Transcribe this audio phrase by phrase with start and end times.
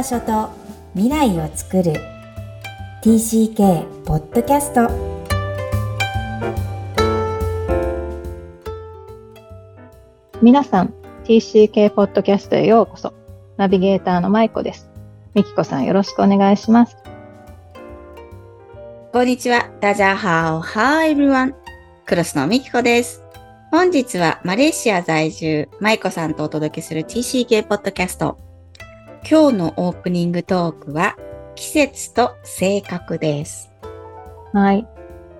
[0.00, 0.48] 場所と
[0.94, 1.92] 未来を作る
[3.02, 4.88] TCK ポッドキャスト
[10.40, 13.12] 皆さん TCK ポッドキャストへようこそ
[13.58, 14.90] ナビゲーターのまいこです
[15.34, 16.96] みきこさんよろしくお願いします
[19.12, 19.68] こんにちは。
[19.80, 21.54] ダジャハオハーエブワン。
[22.06, 23.24] クロスのみきこです。
[23.72, 28.49] 本日はマレーシア在住、マイコさんとお届けする TCK ポッドキャスト。
[29.28, 31.16] 今日のオープニングトークは、
[31.54, 33.70] 季節と性格です。
[34.52, 34.86] はい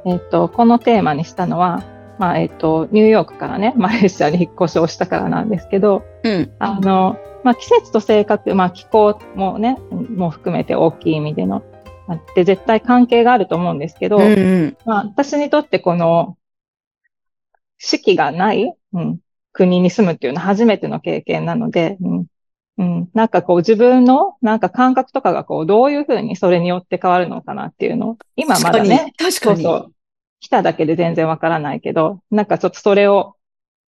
[0.05, 1.83] えっ、とこのテーマにしたのは
[2.19, 6.52] まあえっ、とニューヨークからね マレーシアに引っ越しをしたからなんですけどうん。
[6.59, 11.62] あの、まあ、季節と性格、まあ、気候もね、も含めて大きい意味での、
[12.07, 14.27] あって絶対関係があると思うんですけど、うんう
[14.66, 14.77] ん。
[14.85, 16.37] まあ、私にとってこの、
[17.79, 19.19] 四季がない、うん、
[19.52, 22.26] 国に住むっていうのは初めての経験なので、うん、
[22.80, 28.12] うん、なんかこう自分のなんか感覚とかがこうどういうふうにそれによって変わるのかなっていうの。
[28.12, 29.62] を、今まだね、確かに。
[29.62, 29.92] そうそう。
[30.40, 33.36] 来ただけで全然わからないけど、なんかちょっとそれを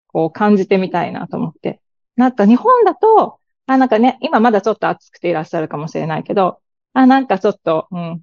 [0.08, 1.80] こう感じてみたいなと思って。
[2.16, 6.60] なんか日本だと、あ、なんかね、今まだちょっと暑くていらっしゃるかもしれないけど、
[6.92, 8.20] あ、なんかちょっと、うん、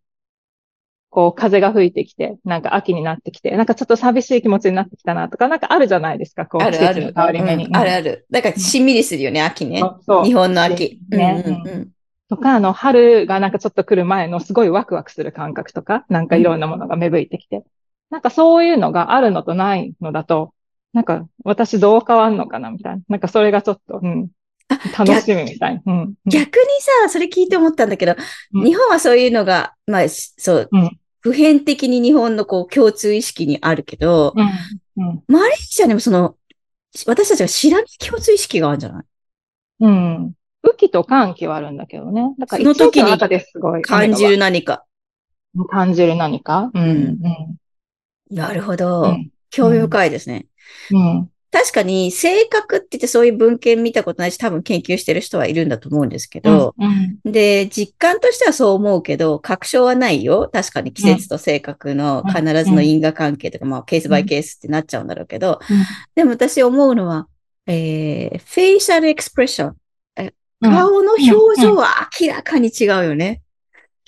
[1.09, 7.13] こう風が吹いてきて、なんか秋になってきて、なんかちょっと寂しい気持ちになってきたなとか、なんかあるじゃないですか、こうあるある季節の。
[7.13, 7.65] 変わり目に。
[7.65, 8.25] うんあるある。
[8.29, 9.81] だから、しんみりするよね、秋ね。
[10.05, 10.99] そう日本の秋。
[11.09, 11.89] ねうんうんうん
[12.29, 17.63] とか、あの、春がなんかちょっと来る前のすごいワクワクする感覚とか、なんかいろんなものが芽吹いてきて、
[18.11, 20.53] なんかそういうのがあるのとないのだと、
[20.93, 23.01] なんか私どう変わんのかなみたいな。
[23.09, 24.29] なんかそれがちょっと、うん、
[24.97, 25.81] 楽しみみたいな。
[25.85, 25.99] うん。
[26.01, 26.63] うん逆に
[27.03, 28.15] さ、それ聞いて思ったんだけど、
[28.53, 34.33] うん日本はそういうのが、まあ、しそう、うん普遍的に日本のこう共通意識にあるけど。
[35.27, 36.37] マレーシアにもその、
[37.07, 39.03] 私たちが知らない共通意識があるんじゃない？
[39.81, 40.33] うん。
[40.63, 42.33] 雨季と寒季はあるんだけどね。
[42.39, 44.85] だからその時に感じる何か。
[45.69, 46.71] 感じる何か？
[46.73, 46.81] うん。
[46.81, 46.93] う
[48.31, 48.35] ん。
[48.35, 49.01] なるほど。
[49.01, 50.45] うん興味深いですね。
[50.91, 51.29] うん。
[51.51, 57.19] 確かに、性格って言ってそういう文献見たことないし、多分研究してる人はいるんだと思うんですけど、うん。
[57.31, 60.49] で、実感としてはそう思うけど、確証はないよ。
[60.53, 65.77] 確かに季節と性格のうん必ずの因果関係とか、まあ、ケースバイケースってなっちゃうんだろうけど、うん
[66.15, 67.27] でも私思うのは、
[67.65, 69.75] えー、フェイシャルエクスプレッション。
[70.61, 73.41] 顔の表情は明らかに違うよね。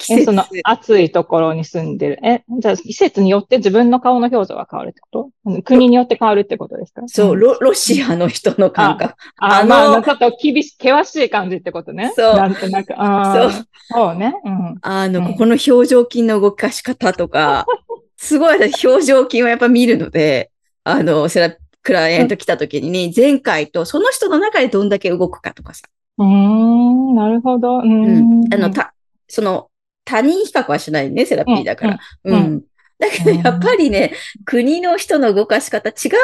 [0.01, 0.31] 季え、節そ。
[0.33, 2.19] の暑いところに住んでる。
[2.23, 5.29] え、じゃあ季節によって自分の顔の表情が変わるってこと？
[5.45, 7.01] うん国によって変わるってことですか？
[7.07, 9.13] そう、んロ、 ロシアの人の感覚。
[9.37, 12.13] あ、あのまあ、ちょっと厳しい、険しい感じってことね。
[12.15, 12.93] そうなんとなく。
[12.93, 13.65] そう。
[13.89, 14.33] そうね。
[14.43, 14.75] うん。
[14.81, 17.65] あの、うんここの表情筋の動かし方とか、
[18.17, 20.51] すごい私表情筋をやっぱ見るので、
[20.83, 25.81] あの、セラ、クライアント来た時に、前回とその人の中でどんだけ動くかとかさ。
[26.19, 27.79] うーん、なるほど。
[27.79, 28.43] うん。
[28.53, 28.93] あの、た、
[29.27, 29.69] その、
[30.05, 31.99] 他人比較はしないね、セラピーだから。
[32.23, 32.63] うん。
[33.01, 34.13] だけど、やっぱりね、
[34.45, 36.19] 国の人の動かし方、違う国の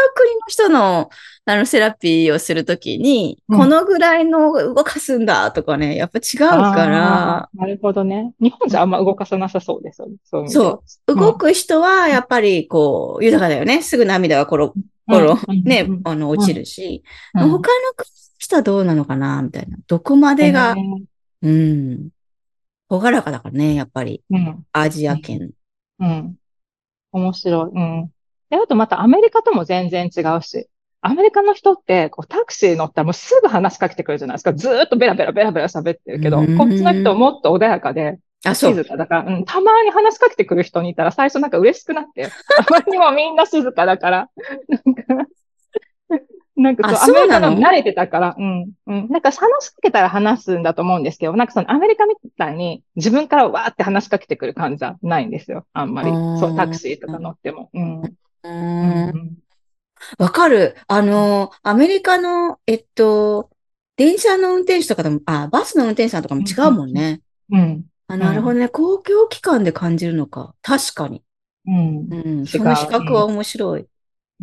[0.47, 1.09] 人の、
[1.45, 8.33] あの、セラピーをするときに、うんこのぐらいの動かすんだとかね、やっぱ違うから、なるほどね。
[8.39, 10.17] 日本じゃあんま動かさなさそうですよね。
[10.23, 11.15] そうそう。
[11.15, 13.81] 動く人は、やっぱり、こう、豊かだよね。
[13.81, 14.73] すぐ涙がころ、
[15.07, 17.59] ころ、うんねうん、あの、落ちるし、うん他の
[17.95, 19.77] 国の人はどうなのかな、みたいな。
[19.87, 20.75] どこまでが
[21.41, 22.09] うん。
[22.89, 24.65] ほがらかだからね、やっぱり、うん。
[24.71, 25.51] アジア圏。
[25.99, 26.35] うん。
[27.11, 27.71] 面白い。
[27.73, 28.11] うん。
[28.49, 30.67] で、あとまたアメリカとも全然違うし、
[31.01, 34.53] アメリカの人って、こう、タクシー乗ったらもうすぐ話しかけてくるじゃないですか。
[34.53, 38.73] ずーっとベラベラベラベラ喋ってるけど、うんこっちの人もっと穏やかで、あ、そう。
[38.73, 42.25] 静かだから、うん、たまに話しかけてくる人にいたら最初なんか嬉しくなって、
[42.57, 44.29] あまりにもみんな静かだから、
[44.85, 45.29] なんか、
[46.57, 49.07] なんかあそう、アメリカのの慣れてたから、うん、うん。
[49.09, 55.67] なんか話しかけたら話すんだと思うんですけど、なんかそのアメリカみたいに自分からわーって話しかけてくる感じじゃないんですよ。
[55.73, 56.09] あんまり。
[56.39, 57.69] そう、タクシーとか乗っても。
[57.73, 58.01] うん。
[58.01, 59.37] うんん。
[60.17, 60.75] わかる。
[60.87, 63.49] あの、アメリカの、えっと、
[63.95, 67.21] 電車の運転手とかでも、あ、バスの運転手さんとかも違うもんね。
[67.51, 67.85] うん。
[68.07, 68.69] あ、なるほどね。
[68.69, 70.55] 公共機関で感じるのか。
[70.61, 71.23] 確かに。
[71.67, 71.97] うん。
[72.11, 72.45] うん。
[72.45, 73.87] その比較は面白い。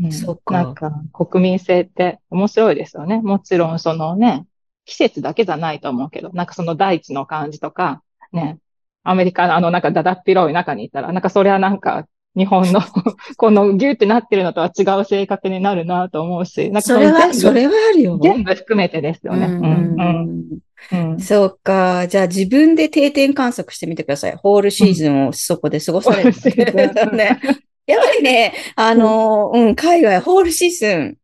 [0.02, 3.20] うんそうかなんか、国民性って面白いですよね。
[3.22, 4.46] もちろん、そのね、
[4.84, 8.02] 季節だけじゃないと思うけど、なんかその大地の感じとか、
[8.32, 8.58] ね、
[9.02, 12.06] アメリカのあのなんかだだっ広い中にいたら、なんかそれはなんか、
[12.36, 12.80] 日本の
[13.36, 18.18] このギューってなってるのとは違う性格になるなと思うし、なんかそれは、それはあるよ。
[18.20, 19.46] 全部含めてですよね。
[19.46, 20.58] ううんん、
[20.92, 21.20] うん、うん。
[21.20, 22.08] そうか。
[22.08, 24.34] じゃあ自分で定点観測してみてください。
[24.34, 26.32] ホールシーズンをそこで過ごされる。
[27.14, 27.40] ね。
[27.86, 31.18] やっぱりね、 あの、うん、海外、ホールシーズン、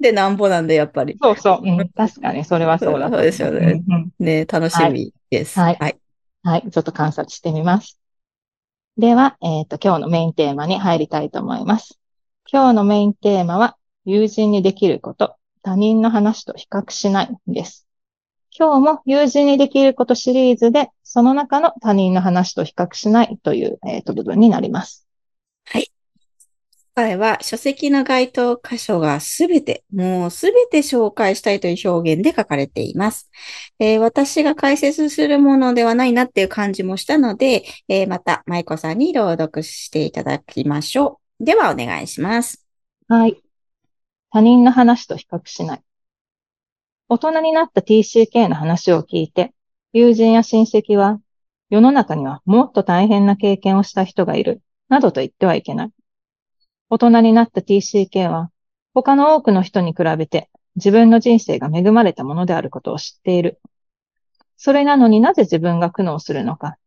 [0.00, 1.16] でなんぼなんで、やっぱり。
[1.20, 5.12] そうそう、うん、確かにそれはそうだそうですよねうんうんね、楽しみ。
[5.30, 5.58] です。
[5.58, 5.98] はいはい。
[6.42, 6.70] はい。
[6.70, 7.98] ちょっと観察してみます。
[8.96, 11.98] では、えっと、今日のメインテーマに入りたいと思います。
[12.50, 17.86] 今日のメインテーマは、友人にできること、他人の話と比較しないです。
[18.58, 25.07] 今日も友人にできることシリーズで、その中の他人の話と比較しないという、えっと、部分になります。
[25.74, 33.30] 今回は書籍の該当箇所がすべて、もうすべて紹介したいという表現で書かれています。
[33.78, 41.44] えー私が解説するものではないなっていう感じもしたので、えーまた舞子さんに朗読していただきましょう。
[41.44, 42.66] ではお願いします。
[43.06, 43.40] はい。
[44.30, 45.82] 他人の話と比較しない。
[47.08, 49.54] 大人になった TCK の話を聞いて、
[49.92, 51.20] 友人や親戚は、
[51.70, 55.90] 世の中にはもっと大変な経験をした人がいる、などと言ってはいけない。
[56.90, 58.50] 大人になった TCK は、
[58.94, 63.60] 他の多くの人に比べて自分の人生が恵まれたものであることを知っている。
[64.56, 66.78] それなのになぜ自分が苦悩するのか。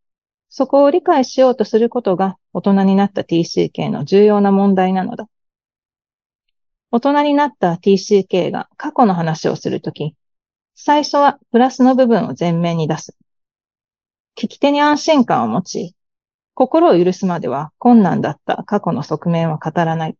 [0.49, 5.29] そこを理解しようとすることが大人になった TCK の重要な問題なのだ。
[6.91, 10.15] 大人になった TCK が過去の話をするとき、
[10.75, 13.15] 最初はプラスの部分を前面に出す。
[14.37, 15.95] 聞き手に安心感を持ち、
[16.53, 20.17] 心を許すまでは困難だった過去の側面は語らない。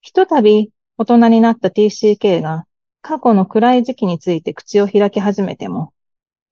[0.00, 2.66] ひとたび大人になった TCK が
[3.02, 5.92] 過去の暗い時期について口を開き始めても、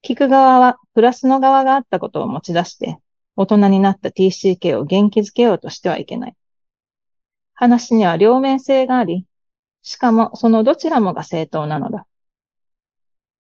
[0.03, 2.99] 聞く側はプラスの側があったことを持ち出して、
[3.37, 6.37] 大人になった TCK を元気づけようとしてはいけない。
[7.55, 9.27] 話には両面性があり、
[9.83, 12.07] しかもそのどちらもが正当なのだ。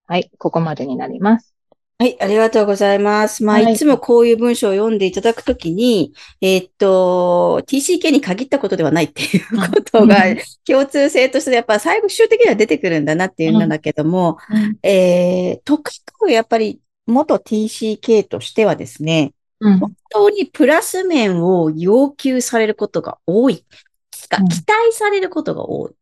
[0.06, 1.55] はい、ここまでになります。
[1.98, 3.42] はい、ありがとうございます。
[3.42, 6.12] まあ、はいいつもこういう文章を読んでいただくときに、
[6.42, 14.36] えーっと、TCK に限ったことではないっていうことがうん共通性としてやっぱ最後終的には出てくるんだなっていうんだけども、
[14.82, 23.64] えー、とかくやっぱり元 TCK としてはですね、うん本当にプラス面を要求されることが多い。
[24.10, 25.92] 期待されることが多い。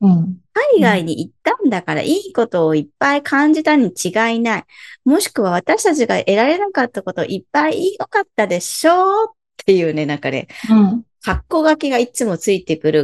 [0.00, 0.40] うん。
[0.76, 4.64] 海外に行ったんだからいいことをいっぱい感じたに違いない。
[5.04, 9.34] もしくは私たちが得られなかったこといっぱい良かったでしょうっ
[9.64, 11.04] ていうね、なんかね、うん。
[11.22, 13.02] 格好書きがいつもついてくる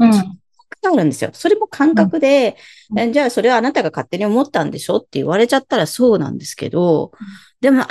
[0.85, 1.31] あるんですよ。
[1.33, 2.57] それも感覚で、
[2.91, 7.13] うんえじゃあそれはあなたが勝手に思ったんでしょって言われちゃったらそうなんですけど、
[7.61, 7.89] でも明ら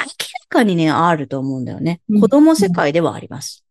[0.49, 2.01] かにね、あると思うんだよね。
[2.09, 3.63] うん子供世界ではあります。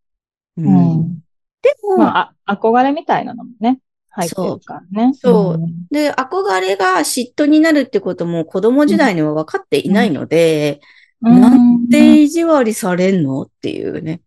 [0.56, 1.20] ううん。
[1.62, 3.78] でも、まあ、あ憧れみたいなのもね、
[4.10, 5.14] 入ってるからね。
[5.14, 5.60] そうそ
[5.90, 10.80] で、憧れが嫉妬になるってことも子供時代には分かっていないので、
[11.22, 11.40] うん。
[11.40, 14.20] なんで意地悪りされんのっていうね。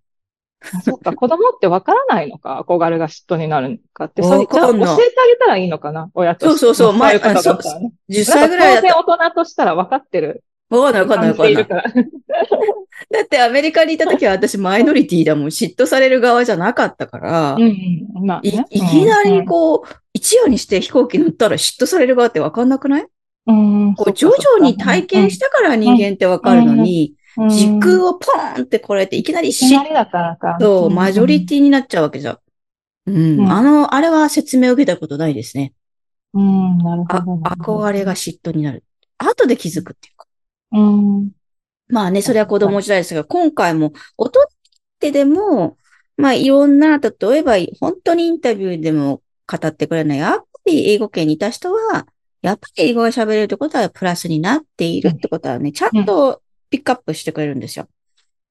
[0.74, 4.24] あそっか、子供ってわからないのか、憧れが嫉妬になるのかって。
[4.24, 6.59] それわかんないじゃあ教えてあげたらいいのかな、親として。
[6.59, 7.94] そうそうそうまあそういうことだったらね。
[8.09, 10.44] 10歳ぐらい当然大人としたら分かってる。
[10.69, 11.94] わかんないわかんないわかんない。
[13.13, 15.45] だってアメリカにいた時は私マイノリティだもん。
[15.45, 17.62] 嫉妬される側じゃなかったから、うん
[18.15, 18.25] うん。
[18.25, 18.65] まあいね。
[18.71, 23.06] いきなりこう、一夜にして飛行機乗ったら嫉妬される側ってわかんなくない？
[23.45, 27.13] うん、うんこう徐々に体験したから人間ってわかるのに、
[27.50, 29.77] 時空ををポーンってこられていきなり嫉。
[30.60, 32.38] 妬、んマジョリティになっちゃうわけじゃん。
[33.08, 33.39] うん。
[33.41, 35.74] うんあの、あれは説明を受けたことないですね。
[36.34, 37.08] うん、なるほ
[37.43, 37.84] あど。
[37.86, 38.84] 憧れが嫉妬になる。
[39.20, 40.25] 後で気づくっていうか。
[40.72, 41.29] うん。
[41.93, 44.45] まあね、それは子供時代ですが、今回も、大人っ
[45.00, 45.77] てでも、
[46.17, 52.07] まあいろんな、例えば、本当にインタビューでも語ってくれない、やっぱり英語圏にいた人は、
[52.41, 57.88] やっぱり英語が喋れるってことはプラスになっているってことはね、ちゃんとピックアップしてくれるんですよ。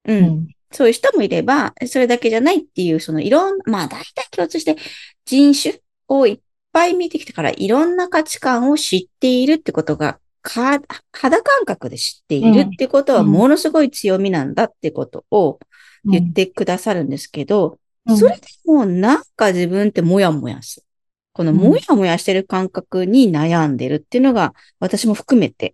[0.05, 0.13] う。
[0.13, 0.47] うんん。
[0.71, 4.77] そういう人もいれば、それだけじゃないっていう、そのいろんな、まあ大体共通して
[5.25, 6.39] 人種をいっ
[6.71, 10.79] ぱい見てきてからいろんな価値観を知っているってことが、か
[11.11, 15.59] 肌感覚で知っているってことはうんものすごい強みなんだってことを
[16.05, 20.85] 言ってくださるんですけど、うんそれでもなんか自分ってもやもやする。
[21.31, 25.73] このもやもやしてる感覚に悩んでるっていうのが私も含めて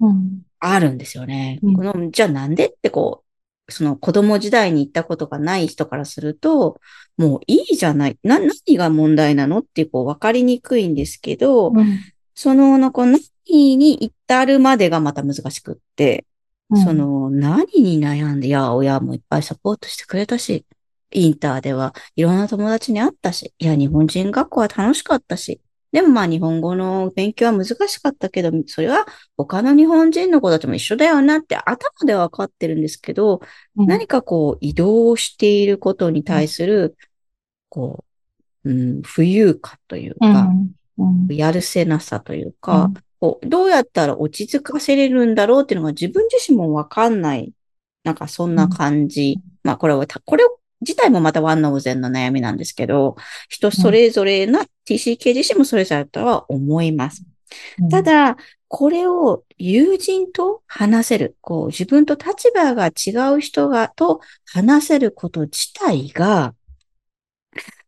[0.00, 0.42] うん。
[0.58, 1.58] あるんですよね。
[1.62, 3.24] うんこの、じゃあなんでってこ
[3.68, 6.80] う、その子供時代に行ったことがない人からすると、
[7.16, 8.18] もういいじゃない。
[8.22, 11.98] な、何が問題なのってこう分かりにくいんですけど、うん
[12.34, 13.06] その、のこう
[13.48, 16.26] 何に至るまでがまた難しくって、
[16.70, 16.82] うん。
[16.82, 20.64] そ、の何に悩んで、いや、親もいっぱいサポートしてくれたし、
[21.12, 25.60] インターではいろんな友達に会ったし、いや、日本人学校は楽しかったし、
[25.92, 33.40] でもまあ日本語の勉強は難しかったけど、それは他の日本人の子たちも一緒だよなって頭では分かってるんですけど、
[33.76, 33.86] うん。
[33.86, 36.96] 何かこう移動していることに対する、
[37.68, 38.04] こ
[38.64, 40.32] う、うん、浮遊感といううん。
[40.32, 40.50] か、
[40.98, 41.34] うん。
[41.34, 47.52] やるせなさというか、こう、どうやったら落ち着かせれるんだろうっていうのが自分自身もわかんない。
[48.04, 49.40] なんかそんな感じ。
[49.62, 50.44] まあこれは、これ
[50.80, 53.16] 自体もまたワンノーゼンの悩みなんですけど、
[53.48, 57.24] 人それぞれな TCK 自身もそれぞれだとは思います。
[57.90, 58.36] ただ、
[58.68, 66.54] これを友人と話せる、こう自分と立場が違う人がと話せること自体が、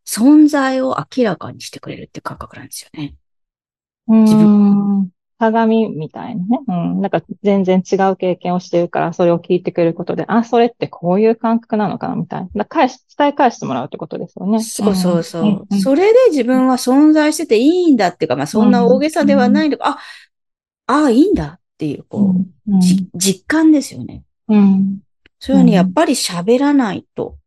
[0.05, 3.15] 存在を明らかにしてくれるって感覚なんですよね。
[4.07, 5.11] 自分。
[5.39, 6.59] 鏡みたいなね。
[6.67, 7.01] うん。
[7.01, 12.65] なんか全然違う経験をしてるから、それを聞いてくれることで、あ、それってこういう感覚なのかなみたいな。
[12.65, 14.61] 返し、伝え返してもらうってことですよね。
[14.61, 15.41] そうそうそう。
[15.43, 22.35] うんうん、それで自分は存在してていいんだっていうか、まあそんな大げさではないのか、うん、あ、ああ、いいんだっていう、こ
[22.67, 24.23] う、うん実感ですよね。
[24.49, 24.99] うん。
[25.39, 27.37] そういうふうにやっぱり喋らないと、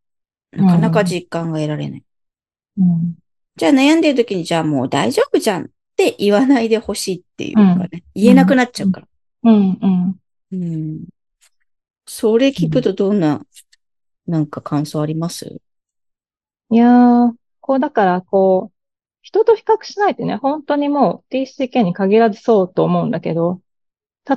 [0.51, 2.03] なかなか実感が得られない。
[2.79, 3.15] うん、
[3.55, 9.07] じゃあ悩んでる時に、じゃあもう大丈夫じゃんって言わないでほしいっていうかね、うん、言えなくなっちゃうから。
[9.43, 10.15] うん、うん、
[10.51, 11.05] うん。
[12.05, 13.45] それ聞くとどんな、
[14.27, 15.59] なんか感想あります？
[16.69, 18.73] いやー、こうだからこう、
[19.21, 23.61] 人と比較しないってね、本当にもう TCK に限らずそうと思うんだけど、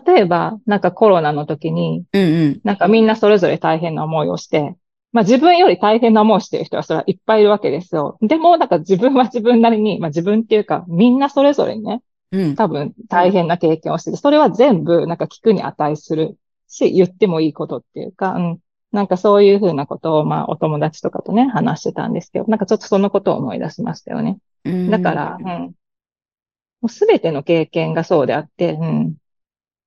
[0.07, 4.77] 例えば、なんかコロナの時に、うんうん、なんかみんなそれぞれ大変な思いをして、
[5.13, 8.19] まあ自分より大変な思いをしている人はそれはいっぱいいるわけですよ。
[8.21, 16.37] でも、なんか自分は自分なりに、まあ自分っていうか、みんなそれぞれね、うん、多分大変な経験をしてて、それは全部なんか聞くに値する
[16.69, 18.59] し、言ってもいいことっていうか、うん。
[18.93, 24.39] なんかそういうふうなことを、まあお友達とかとね、話してたんですけど、なんかちょっとそのことを思い出しましたよね。
[24.65, 26.89] うん、だから、うん。
[26.89, 29.17] すべての経験がそうであって、うん。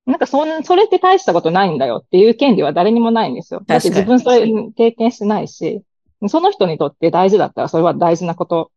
[0.09, 3.61] なんかそん、それって大したことないんだよっていう権利は誰にもないんですよ。
[3.67, 5.83] だって自分それ経験してないし、
[6.27, 8.71] その人にとって大事だったらそれは大事なこと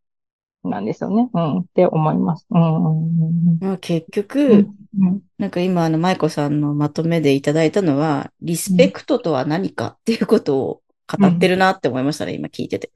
[0.62, 1.30] なんですよね。
[1.32, 2.46] うん、って思います。
[2.50, 12.92] うん、まあ、結局、うん、なんか今、あの、舞子さんのまとめでいただいたのは、リスペクトとは何かっていうことを語ってるなって思いましたね、今聞いてて。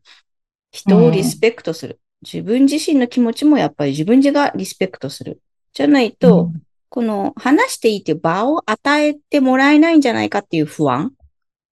[0.72, 1.98] 人をリスペクトする。
[2.22, 5.40] 自分自身の気持ちもやっぱり自分自がリスペクトする。
[5.72, 6.52] じゃないと、
[6.96, 11.12] この話していいという場を与えてもらえないんじゃないかっていう不安。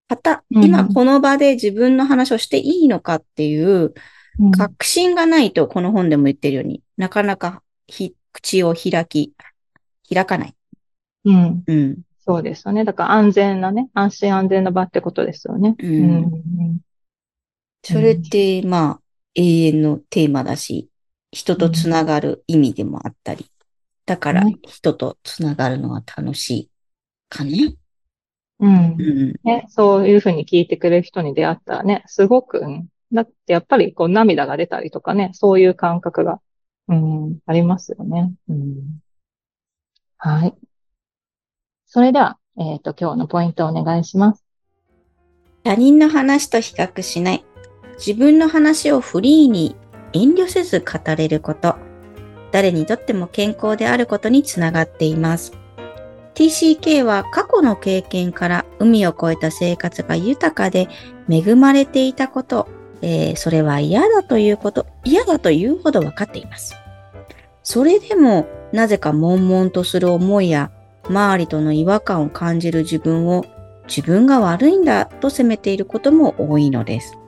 [0.06, 3.94] また、今この場で自分の話をしていいのかっていう
[4.54, 7.62] 確信がないと、この本でも言ってるように、なかなか
[8.34, 9.32] 口を開き、
[10.12, 10.54] 開かない。
[11.24, 11.64] うん。
[11.66, 11.98] うん。
[12.26, 12.84] そうですよね。
[12.84, 15.74] だから安全なね、安心安全な場ってことですよね。
[15.78, 16.24] うん。
[16.24, 16.78] うん、
[17.82, 19.00] それって、まあ、
[19.36, 20.90] 永遠のテーマだし、
[21.32, 23.46] 人とつながる意味でもあったり。
[24.06, 26.70] だから、人とつながるのは楽しい
[27.28, 27.76] かね。
[28.60, 28.96] うん。
[28.98, 36.40] うん、ね、そういうふうに聞いてくれる人に出会ったらね、すごく、うん、だってやっぱりこう涙が出たりとかね、そういう感覚が、
[36.88, 38.32] うん、ありますよね。
[38.48, 39.00] うん、
[40.18, 40.54] はい。
[41.86, 44.44] それでは、えっ、ー、と、今日のポイントをお願いします。
[45.64, 47.44] 他人の話と比較しない。
[47.98, 49.76] 自分の話をフリーに
[50.12, 51.93] 遠慮せず語れること。
[52.54, 55.54] 誰にとっても健康であることにつながっています。
[56.34, 60.88] TCK は過去の経験から海を越えた生活が豊かで
[61.28, 62.68] 恵まれていたこと、
[63.02, 66.76] えー、それは嫌だということ、嫌だというほど分かっています。
[67.64, 70.70] それでもなぜか悶々とする思いや
[71.08, 73.44] 周りとの違和感を感じる自分を
[73.88, 77.18] 自分が悪いんだと責めていることも多いのです。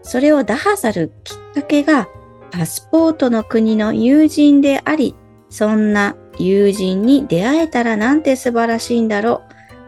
[0.00, 2.08] それを打破するきっかけが
[2.50, 5.14] パスポートの国の友人であり、
[5.48, 9.42] そんな友人に出会えたらなんて素晴らしいんだろ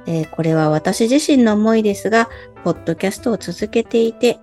[0.07, 0.11] う。
[0.11, 2.29] えー、これは私自身の思いですが、
[2.65, 4.39] ポッドキャストを続けていて、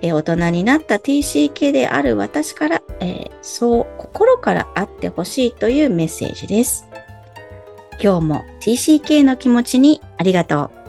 [0.00, 6.86] えー、大人になった TCK である私から、えー、そう心からあってほしいというメッセージです。
[8.02, 10.81] 今日も TCK の気持ちにありがとう。